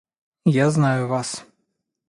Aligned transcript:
Я 0.55 0.71
знаю 0.71 1.07
вас. 1.07 1.45